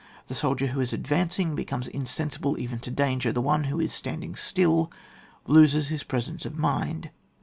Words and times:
The 0.25 0.33
soldier 0.33 0.65
who 0.65 0.79
is 0.81 0.93
advancing 0.93 1.53
becomes 1.53 1.85
insensible 1.87 2.57
even 2.59 2.79
to 2.79 2.89
danger* 2.89 3.31
the 3.31 3.39
one 3.39 3.65
who 3.65 3.79
is 3.79 3.93
standing 3.93 4.35
still 4.35 4.91
loses 5.45 5.89
his 5.89 6.01
presence 6.01 6.43
of 6.43 6.57
mind. 6.57 7.11